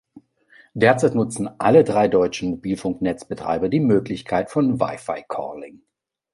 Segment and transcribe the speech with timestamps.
[0.73, 5.83] Derzeit nutzen alle drei deutschen Mobilfunknetzbetreiber die Möglichkeit von Wi-Fi Calling.